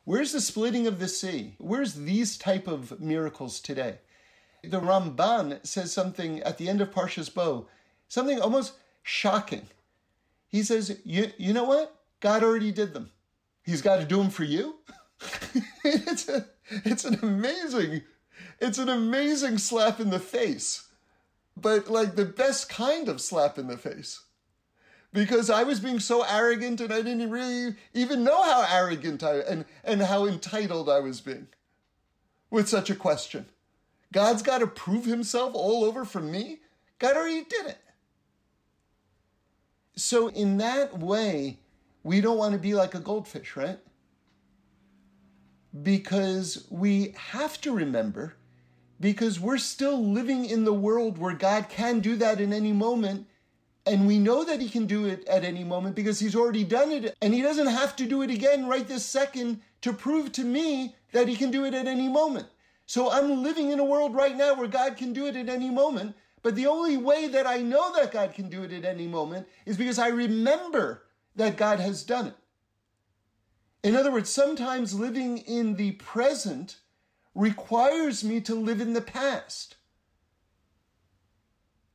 [0.04, 1.56] where's the splitting of the sea?
[1.58, 3.98] Where's these type of miracles today?
[4.64, 7.68] The Ramban says something at the end of Parshas Bo,
[8.08, 9.66] something almost shocking.
[10.46, 11.94] He says, you, you know what?
[12.20, 13.10] God already did them.
[13.62, 14.76] He's got to do them for you.
[15.84, 16.46] it's, a,
[16.84, 18.02] it's an amazing,
[18.60, 20.88] it's an amazing slap in the face.
[21.56, 24.22] But like the best kind of slap in the face.
[25.12, 29.38] Because I was being so arrogant and I didn't really even know how arrogant I
[29.38, 31.48] and, and how entitled I was being
[32.50, 33.46] with such a question.
[34.12, 36.60] God's got to prove himself all over from me?
[36.98, 37.78] God already did it.
[39.96, 41.58] So, in that way,
[42.02, 43.78] we don't want to be like a goldfish, right?
[45.82, 48.36] Because we have to remember,
[49.00, 53.26] because we're still living in the world where God can do that in any moment.
[53.86, 56.90] And we know that He can do it at any moment because He's already done
[56.90, 57.16] it.
[57.22, 60.94] And He doesn't have to do it again right this second to prove to me
[61.12, 62.46] that He can do it at any moment.
[62.86, 65.70] So I'm living in a world right now where God can do it at any
[65.70, 66.16] moment.
[66.42, 69.46] But the only way that I know that God can do it at any moment
[69.66, 71.04] is because I remember
[71.36, 72.34] that God has done it.
[73.82, 76.78] In other words, sometimes living in the present
[77.34, 79.76] requires me to live in the past.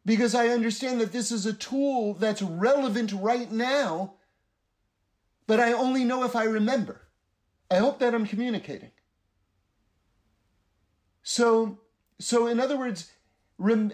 [0.06, 4.16] Because I understand that this is a tool that's relevant right now,
[5.48, 7.02] but I only know if I remember.
[7.70, 8.92] I hope that I'm communicating.
[11.24, 11.80] So,
[12.20, 13.12] so in other words,
[13.58, 13.94] rem-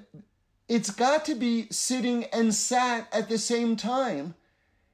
[0.68, 4.36] it's got to be sitting and sat at the same time.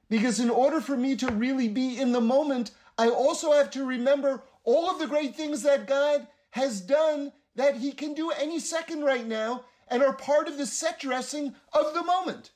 [0.10, 3.86] Because in order for me to really be in the moment, I also have to
[3.86, 8.60] remember all of the great things that God has done that He can do any
[8.60, 12.52] second right now and are part of the set dressing of the moment.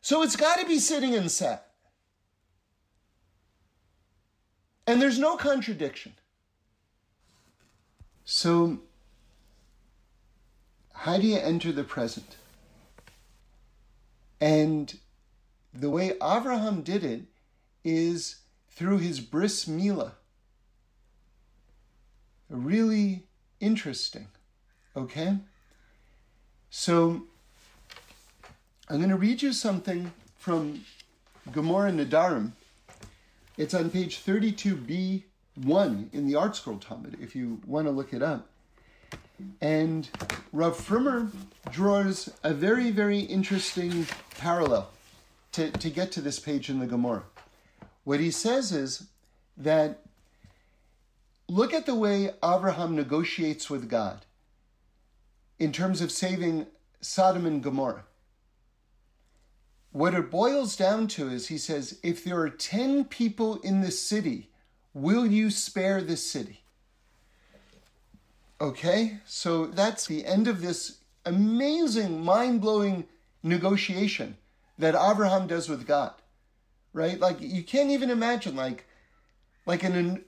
[0.00, 1.66] So it's got to be sitting and sat.
[4.86, 6.12] And there's no contradiction.
[8.24, 8.80] So,
[10.92, 12.36] how do you enter the present?
[14.40, 14.96] And
[15.72, 17.22] the way Avraham did it
[17.86, 18.36] is
[18.68, 20.12] through his bris milah.
[22.50, 23.22] Really
[23.60, 24.26] interesting.
[24.96, 25.38] Okay?
[26.68, 27.22] So,
[28.88, 30.84] I'm going to read you something from
[31.52, 32.52] Gemara Nedarim.
[33.56, 35.22] It's on page 32b
[35.54, 38.48] one in the ArtScroll Talmud, if you want to look it up.
[39.60, 40.08] And
[40.52, 41.30] Rav Frommer
[41.70, 44.06] draws a very, very interesting
[44.38, 44.90] parallel
[45.52, 47.22] to, to get to this page in the Gemara.
[48.06, 49.08] What he says is
[49.56, 49.98] that
[51.48, 54.24] look at the way Abraham negotiates with God.
[55.58, 56.66] in terms of saving
[57.00, 58.04] Sodom and Gomorrah.
[59.92, 63.90] What it boils down to is he says, if there are 10 people in the
[63.90, 64.50] city,
[64.92, 66.60] will you spare the city?
[68.60, 73.06] Okay, so that's the end of this amazing, mind blowing
[73.42, 74.36] negotiation
[74.78, 76.12] that Abraham does with God,
[76.96, 77.20] right?
[77.20, 78.86] Like, you can't even imagine, like,
[79.66, 80.24] like an,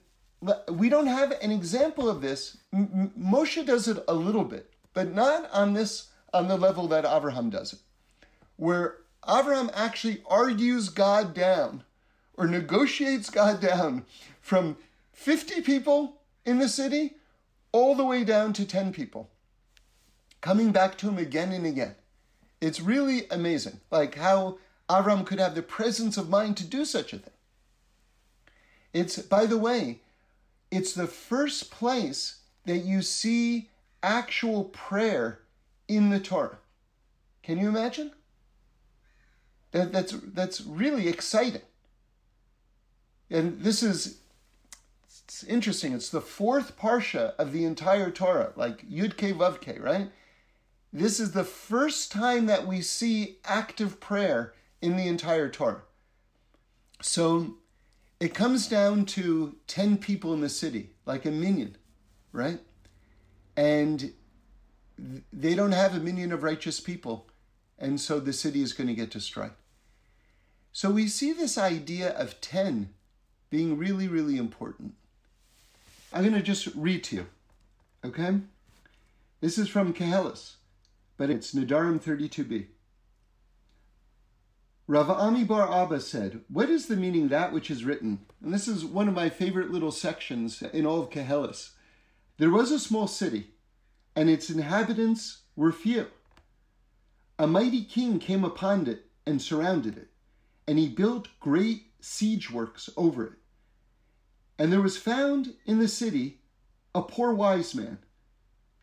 [0.69, 2.57] we don't have an example of this.
[2.71, 7.05] M- Moshe does it a little bit, but not on this, on the level that
[7.05, 7.79] Abraham does it,
[8.55, 8.97] where
[9.27, 11.83] Abraham actually argues God down
[12.37, 14.05] or negotiates God down
[14.39, 14.77] from
[15.13, 17.15] 50 people in the city
[17.71, 19.27] all the way down to 10 people,
[20.39, 21.95] coming back to him again and again.
[22.61, 24.59] It's really amazing, like how
[24.89, 27.33] Avram could have the presence of mind to do such a thing.
[28.93, 29.99] It's, by the way,
[30.71, 33.69] it's the first place that you see
[34.01, 35.39] actual prayer
[35.87, 36.57] in the Torah.
[37.43, 38.11] Can you imagine?
[39.71, 41.61] That, that's, that's really exciting.
[43.29, 44.19] And this is
[45.29, 45.93] it's interesting.
[45.93, 50.09] It's the fourth parsha of the entire Torah, like Yud Ke Vav Ke, right?
[50.91, 55.81] This is the first time that we see active prayer in the entire Torah.
[57.01, 57.55] So
[58.19, 61.77] it comes down to 10 people in the city, like a minyan,
[62.31, 62.59] right?
[63.55, 64.13] And
[65.31, 67.27] they don't have a minyan of righteous people,
[67.77, 69.53] and so the city is going to get destroyed.
[70.73, 72.89] So we see this idea of 10
[73.49, 74.93] being really, really important.
[76.13, 77.25] I'm going to just read to you,
[78.03, 78.39] okay?
[79.41, 80.55] This is from Koheles,
[81.17, 82.65] but it's Nedarim 32b.
[84.89, 88.25] Rav Ami Bar Abba said, What is the meaning that which is written?
[88.43, 91.73] And this is one of my favorite little sections in all of Koheles.
[92.39, 93.51] There was a small city,
[94.15, 96.07] and its inhabitants were few.
[97.37, 100.07] A mighty king came upon it and surrounded it,
[100.67, 103.33] and he built great siege works over it.
[104.57, 106.39] And there was found in the city
[106.95, 107.99] a poor wise man,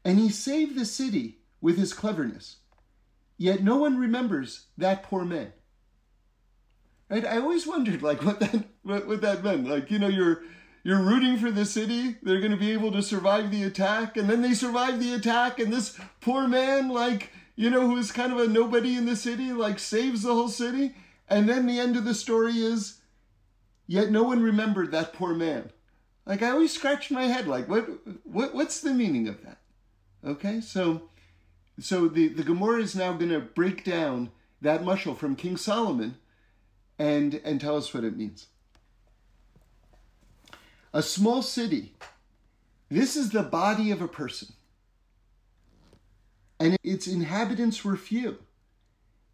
[0.05, 2.59] and he saved the city with his cleverness.
[3.37, 5.53] Yet no one remembers that poor man.
[7.09, 7.25] Right?
[7.25, 9.69] I always wondered like what that what, what that meant.
[9.69, 10.43] Like, you know, you're
[10.83, 14.43] you're rooting for the city, they're gonna be able to survive the attack, and then
[14.43, 18.47] they survive the attack, and this poor man, like, you know, who's kind of a
[18.47, 20.95] nobody in the city, like saves the whole city,
[21.29, 23.01] and then the end of the story is
[23.87, 25.71] Yet no one remembered that poor man.
[26.25, 27.89] Like I always scratch my head, like what,
[28.25, 29.59] what, what's the meaning of that?
[30.25, 31.03] Okay, so,
[31.79, 36.17] so the the Gemara is now going to break down that mushal from King Solomon,
[36.99, 38.47] and and tell us what it means.
[40.93, 41.95] A small city.
[42.89, 44.49] This is the body of a person,
[46.61, 48.39] and its inhabitants were few.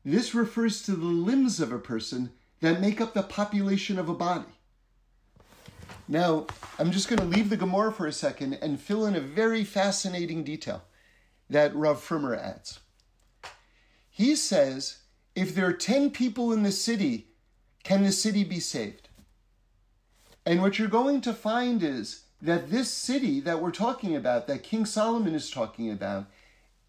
[0.05, 4.15] This refers to the limbs of a person that make up the population of a
[4.15, 4.47] body.
[6.09, 6.47] Now,
[6.79, 9.65] I'm just going to leave the Gemara for a second and fill in a very
[9.65, 10.83] fascinating detail
[11.49, 12.81] that Rav Frommer adds.
[14.11, 14.99] He says,
[15.35, 17.29] if there are 10 people in the city,
[17.83, 19.09] can the city be saved?
[20.45, 24.62] And what you're going to find is that this city that we're talking about, that
[24.62, 26.26] King Solomon is talking about,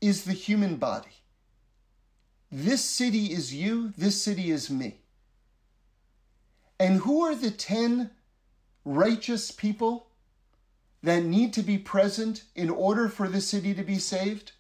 [0.02, 1.22] is the human body.
[2.52, 4.98] This city is you, this city is me.
[6.80, 8.10] And who are the 10
[8.84, 10.08] righteous people
[11.02, 14.52] that need to be present in order for the city to be saved?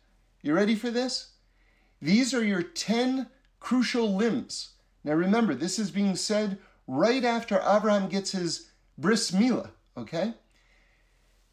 [0.42, 1.32] You ready for this?
[2.02, 3.28] These are your 10
[3.60, 4.70] crucial limbs.
[5.04, 10.34] Now remember, this is being said right after Abraham gets his bris milah, okay?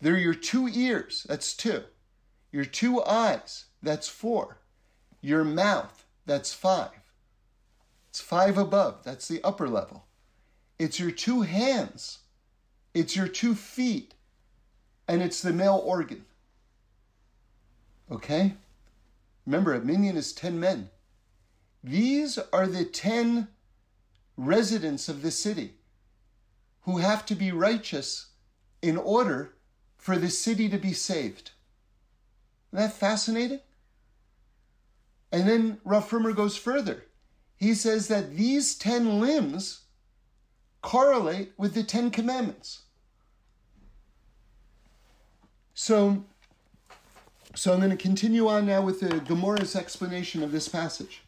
[0.00, 1.84] They're your two ears, that's two.
[2.52, 4.58] Your two eyes, that's four.
[5.20, 6.90] Your mouth, that's five.
[8.08, 10.06] It's five above, that's the upper level.
[10.78, 12.20] It's your two hands.
[12.94, 14.14] It's your two feet.
[15.06, 16.24] And it's the male organ.
[18.10, 18.54] Okay?
[19.44, 20.88] Remember, a minyan is 10 men.
[21.82, 23.48] These are the 10
[24.36, 25.74] residents of the city
[26.82, 28.28] who have to be righteous
[28.82, 29.54] in order
[29.96, 31.52] for the city to be saved.
[32.72, 33.60] Isn't that fascinating?
[35.32, 37.04] And then Frommer goes further.
[37.56, 39.82] He says that these 10 limbs
[40.82, 42.82] correlate with the Ten Commandments.
[45.74, 46.24] So,
[47.54, 51.22] so I'm going to continue on now with the Gemara's explanation of this passage.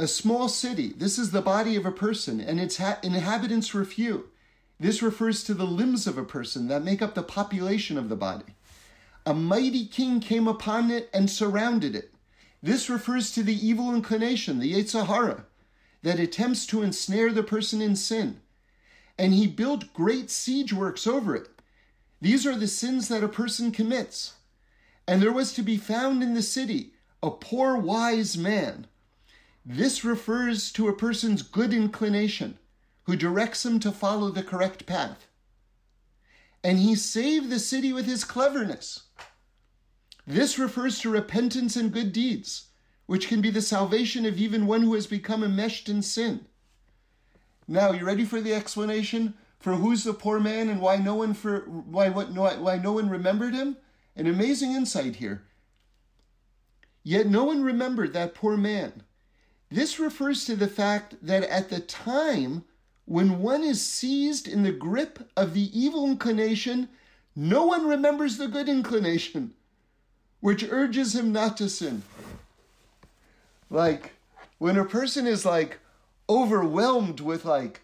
[0.00, 3.84] A small city, this is the body of a person, and its ha- inhabitants were
[3.84, 4.28] few.
[4.78, 8.14] This refers to the limbs of a person that make up the population of the
[8.14, 8.54] body.
[9.26, 12.12] A mighty king came upon it and surrounded it.
[12.62, 15.46] This refers to the evil inclination, the Yetzer Hara,
[16.02, 18.40] that attempts to ensnare the person in sin.
[19.18, 21.48] And he built great siege works over it.
[22.20, 24.34] These are the sins that a person commits.
[25.08, 28.86] And there was to be found in the city a poor wise man.
[29.70, 32.58] This refers to a person's good inclination
[33.02, 35.26] who directs him to follow the correct path.
[36.64, 39.02] And he saved the city with his cleverness.
[40.26, 42.68] This refers to repentance and good deeds,
[43.04, 46.46] which can be the salvation of even one who has become enmeshed in sin.
[47.66, 51.34] Now, you ready for the explanation for who's the poor man and why no one
[51.34, 53.76] for why what why no one remembered him?
[54.16, 55.42] An amazing insight here.
[57.02, 59.02] Yet no one remembered that poor man.
[59.70, 62.64] This refers to the fact that at the time
[63.04, 66.88] when one is seized in the grip of the evil inclination,
[67.34, 69.54] no one remembers the good inclination
[70.40, 72.02] which urges him not to sin.
[73.70, 74.12] Like
[74.58, 75.78] when a person is like
[76.28, 77.80] overwhelmed with like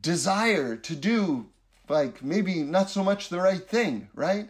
[0.00, 1.46] desire to do
[1.88, 4.48] like maybe not so much the right thing, right?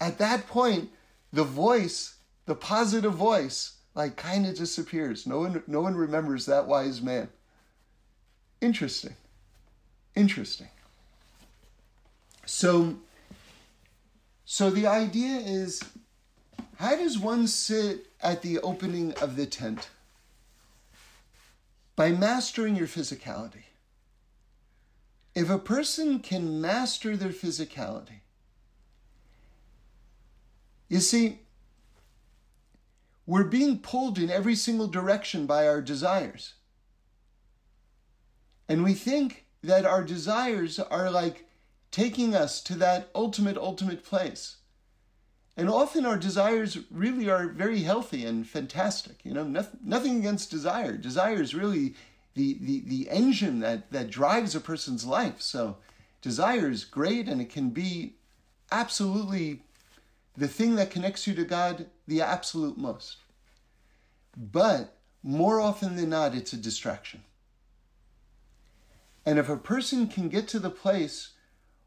[0.00, 0.90] At that point,
[1.32, 2.16] the voice,
[2.46, 5.26] the positive voice, like kind of disappears.
[5.26, 7.28] No one no one remembers that wise man.
[8.60, 9.16] Interesting.
[10.14, 10.68] Interesting.
[12.46, 12.96] So
[14.44, 15.82] so the idea is
[16.76, 19.88] how does one sit at the opening of the tent?
[21.94, 23.64] By mastering your physicality.
[25.34, 28.20] If a person can master their physicality,
[30.88, 31.38] you see,
[33.26, 36.54] we're being pulled in every single direction by our desires.
[38.68, 41.46] And we think that our desires are like
[41.90, 44.56] taking us to that ultimate, ultimate place.
[45.56, 49.20] And often our desires really are very healthy and fantastic.
[49.22, 50.96] You know, nothing, nothing against desire.
[50.96, 51.94] Desire is really
[52.34, 55.42] the, the, the engine that, that drives a person's life.
[55.42, 55.76] So
[56.22, 58.14] desire is great and it can be
[58.70, 59.60] absolutely
[60.36, 63.18] the thing that connects you to God the absolute most.
[64.36, 67.22] But more often than not, it's a distraction.
[69.24, 71.32] And if a person can get to the place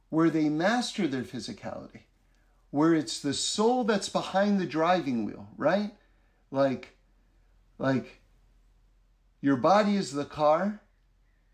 [0.09, 2.01] where they master their physicality,
[2.71, 5.91] where it's the soul that's behind the driving wheel, right?
[6.51, 6.95] Like,
[7.77, 8.21] like
[9.41, 10.81] your body is the car,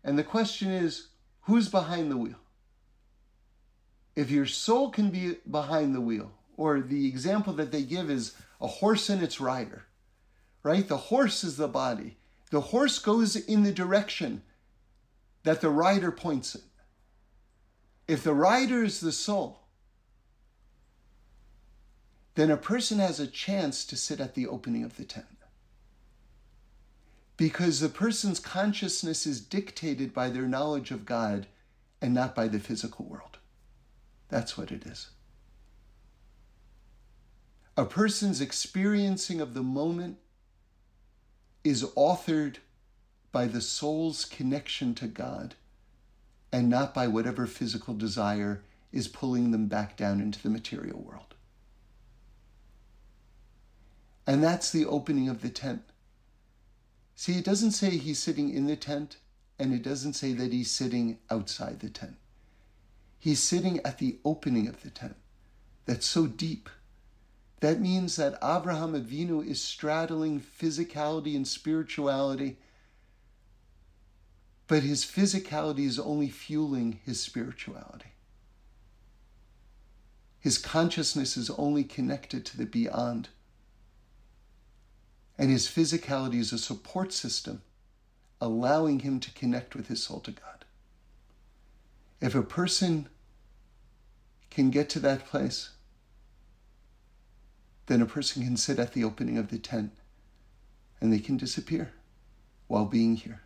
[0.04, 1.08] and the question is,
[1.42, 2.38] who's behind the wheel?
[4.14, 8.34] If your soul can be behind the wheel, or the example that they give is
[8.60, 9.84] a horse and its rider,
[10.62, 10.86] right?
[10.86, 12.16] The horse is the body.
[12.50, 14.42] The horse goes in the direction
[15.44, 16.62] that the rider points it.
[18.06, 19.60] If the rider is the soul,
[22.34, 25.26] then a person has a chance to sit at the opening of the tent.
[27.36, 31.46] Because the person's consciousness is dictated by their knowledge of God
[32.00, 33.38] and not by the physical world.
[34.28, 35.10] That's what it is.
[37.76, 40.18] A person's experiencing of the moment
[41.64, 42.56] is authored
[43.30, 45.54] by the soul's connection to God
[46.52, 48.62] and not by whatever physical desire
[48.92, 51.34] is pulling them back down into the material world.
[54.26, 55.82] And that's the opening of the tent.
[57.16, 59.16] See, it doesn't say he's sitting in the tent,
[59.58, 62.16] and it doesn't say that he's sitting outside the tent.
[63.18, 65.16] He's sitting at the opening of the tent.
[65.86, 66.68] That's so deep.
[67.62, 72.58] That means that Abraham Avinu is straddling physicality and spirituality,
[74.66, 78.14] but his physicality is only fueling his spirituality.
[80.40, 83.28] His consciousness is only connected to the beyond
[85.38, 87.62] and his physicality is a support system,
[88.40, 90.64] allowing him to connect with his soul to God.
[92.20, 93.08] If a person
[94.50, 95.70] can get to that place,
[97.86, 99.92] then a person can sit at the opening of the tent
[101.00, 101.92] and they can disappear
[102.68, 103.42] while being here.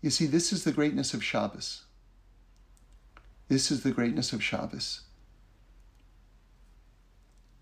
[0.00, 1.84] You see, this is the greatness of Shabbos.
[3.48, 5.02] This is the greatness of Shabbos.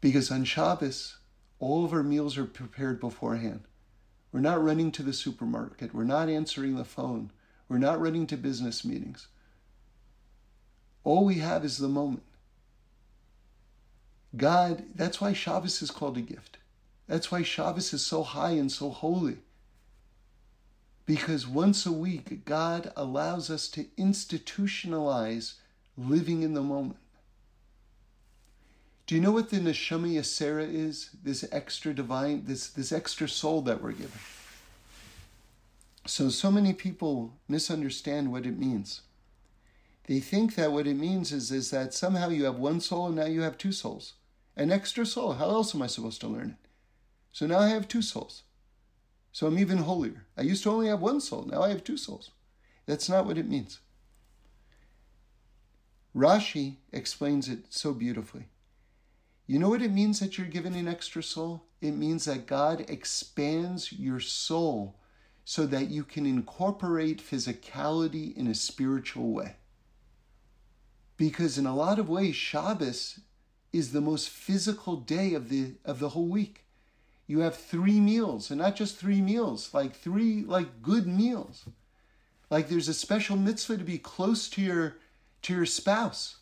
[0.00, 1.18] Because on Shabbos,
[1.60, 3.60] all of our meals are prepared beforehand.
[4.32, 5.94] We're not running to the supermarket.
[5.94, 7.30] We're not answering the phone.
[7.68, 9.28] We're not running to business meetings.
[11.04, 12.22] All we have is the moment.
[14.36, 16.58] God, that's why Shabbos is called a gift.
[17.06, 19.38] That's why Shabbos is so high and so holy.
[21.04, 25.54] Because once a week, God allows us to institutionalize
[25.98, 26.98] living in the moment.
[29.06, 31.10] Do you know what the neshama yasera is?
[31.22, 34.20] This extra divine, this this extra soul that we're given.
[36.06, 39.02] So so many people misunderstand what it means.
[40.06, 43.16] They think that what it means is, is that somehow you have one soul and
[43.16, 44.14] now you have two souls.
[44.57, 45.34] An extra soul.
[45.34, 46.68] How else am I supposed to learn it?
[47.32, 48.42] So now I have two souls.
[49.32, 50.26] So I'm even holier.
[50.36, 51.46] I used to only have one soul.
[51.46, 52.30] Now I have two souls.
[52.86, 53.80] That's not what it means.
[56.14, 58.48] Rashi explains it so beautifully.
[59.46, 61.64] You know what it means that you're given an extra soul?
[61.80, 64.98] It means that God expands your soul
[65.44, 69.57] so that you can incorporate physicality in a spiritual way.
[71.16, 73.20] Because in a lot of ways, Shabbos
[73.72, 76.66] is the most physical day of the of the whole week.
[77.26, 81.64] You have three meals, and not just three meals, like three like good meals.
[82.50, 84.96] Like there's a special mitzvah to be close to your
[85.42, 86.36] to your spouse.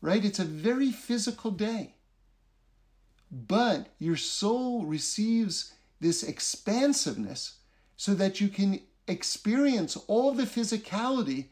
[0.00, 0.24] Right?
[0.24, 1.94] It's a very physical day.
[3.30, 7.58] But your soul receives this expansiveness
[7.96, 11.46] so that you can experience all the physicality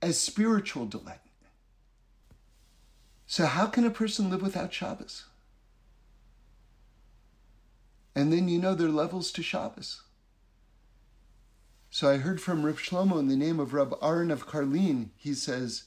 [0.00, 1.20] as spiritual delight.
[3.30, 5.24] So, how can a person live without Shabbos?
[8.14, 10.00] And then you know there are levels to Shabbos.
[11.90, 15.10] So I heard from Reb Shlomo in the name of Reb Aaron of Karlin.
[15.14, 15.84] He says,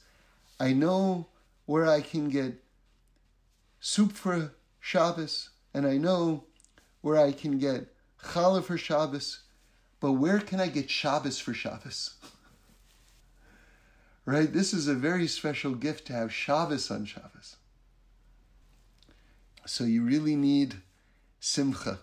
[0.58, 1.26] I know
[1.66, 2.62] where I can get
[3.80, 6.44] soup for Shabbos, and I know
[7.00, 9.40] where I can get challah for Shabbos,
[9.98, 12.14] but where can I get Shabbos for Shabbos?
[14.24, 14.52] right?
[14.52, 17.56] This is a very special gift to have Shabbos on Shabbos.
[19.66, 20.76] So you really need
[21.40, 21.98] simcha,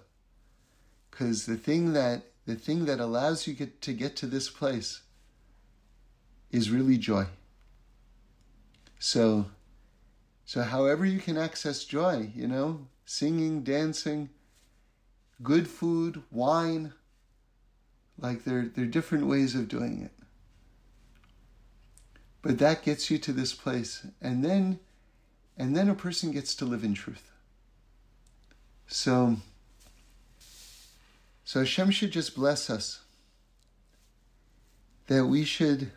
[1.10, 5.02] because the thing that the thing that allows you get, to get to this place
[6.50, 7.26] is really joy.
[8.98, 9.46] So,
[10.46, 14.30] so however you can access joy, you know, singing, dancing,
[15.44, 16.94] good food, wine,
[18.18, 20.12] like there, there are different ways of doing it.
[22.42, 24.06] But that gets you to this place.
[24.22, 24.80] And then
[25.58, 27.32] and then a person gets to live in truth.
[28.88, 29.38] So
[31.44, 33.02] so Hashem should just bless us
[35.08, 35.92] that we should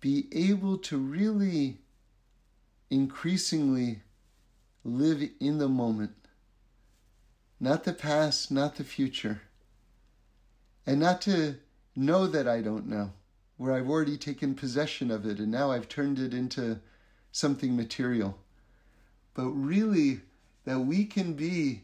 [0.00, 1.78] be able to really
[2.90, 4.00] increasingly
[4.84, 6.14] live in the moment,
[7.60, 9.42] not the past, not the future,
[10.86, 11.56] and not to
[11.94, 13.12] know that I don't know,
[13.58, 16.80] where I've already taken possession of it and now I've turned it into
[17.32, 18.38] something material,
[19.34, 20.20] but really
[20.64, 21.82] that we can be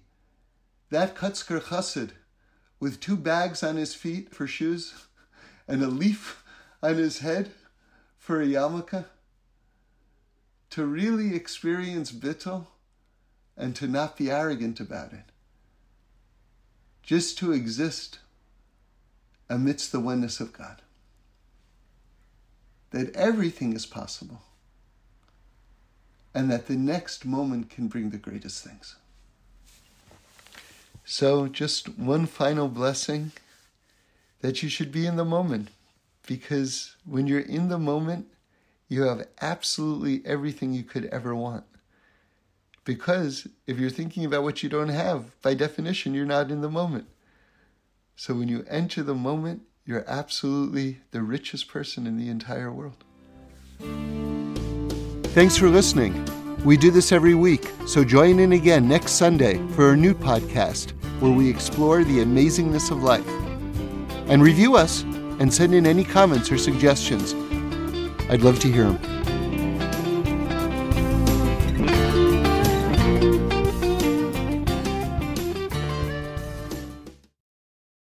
[0.91, 2.11] that Kutzker Chassid
[2.79, 4.95] with two bags on his feet for shoes
[5.67, 6.45] and a leaf
[6.83, 7.51] on his head
[8.19, 9.05] for a yarmulke,
[10.71, 12.67] to really experience bittul
[13.57, 15.25] and to not be arrogant about it.
[17.03, 18.19] Just to exist
[19.49, 20.83] amidst the oneness of God.
[22.95, 24.41] That everything is possible
[26.33, 28.95] and that the next moment can bring the greatest things.
[31.05, 33.33] So, just one final blessing
[34.43, 35.71] that you should be in the moment
[36.25, 38.29] because when you're in the moment,
[38.89, 41.65] you have absolutely everything you could ever want.
[42.85, 46.71] Because if you're thinking about what you don't have, by definition, you're not in the
[46.71, 47.09] moment.
[48.15, 53.05] So when you enter the moment, you're absolutely the richest person in the entire world.
[55.35, 56.25] Thanks for listening.
[56.65, 60.93] We do this every week, so join in again next Sunday for a new podcast
[61.21, 63.29] where we explore the amazingness of life.
[64.29, 67.35] And review us and send in any comments or suggestions.
[68.31, 69.24] I'd love to hear them.